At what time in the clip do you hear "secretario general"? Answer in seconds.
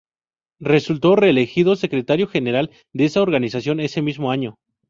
1.75-2.71